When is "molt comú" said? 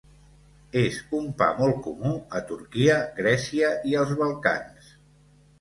1.59-2.13